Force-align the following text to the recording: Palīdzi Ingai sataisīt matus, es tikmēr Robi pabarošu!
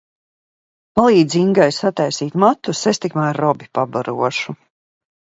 Palīdzi 0.99 1.35
Ingai 1.41 1.67
sataisīt 1.75 2.37
matus, 2.43 2.81
es 2.93 2.99
tikmēr 3.03 3.39
Robi 3.43 3.67
pabarošu! 3.79 4.57